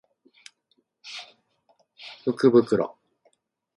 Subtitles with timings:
[2.25, 2.95] 福袋